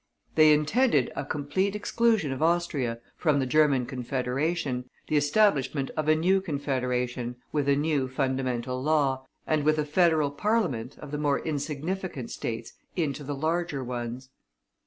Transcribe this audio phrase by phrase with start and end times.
[0.33, 6.15] They intended a complete exclusion of Austria from the German Confederation, the establishment of a
[6.15, 11.39] new Confederation, with a new fundamental law, and with a Federal Parliament, of the more
[11.39, 14.29] insignificant States into the larger ones.